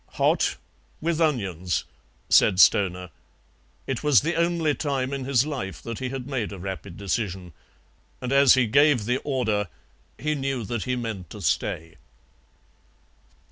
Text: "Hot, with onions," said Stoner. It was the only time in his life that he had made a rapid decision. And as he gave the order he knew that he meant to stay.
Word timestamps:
"Hot, 0.13 0.57
with 0.99 1.21
onions," 1.21 1.83
said 2.27 2.59
Stoner. 2.59 3.11
It 3.85 4.01
was 4.03 4.21
the 4.21 4.33
only 4.33 4.73
time 4.73 5.13
in 5.13 5.25
his 5.25 5.45
life 5.45 5.79
that 5.83 5.99
he 5.99 6.09
had 6.09 6.25
made 6.25 6.51
a 6.51 6.57
rapid 6.57 6.97
decision. 6.97 7.53
And 8.19 8.31
as 8.33 8.55
he 8.55 8.65
gave 8.65 9.05
the 9.05 9.17
order 9.19 9.67
he 10.17 10.33
knew 10.33 10.63
that 10.63 10.85
he 10.85 10.95
meant 10.95 11.29
to 11.29 11.39
stay. 11.43 11.97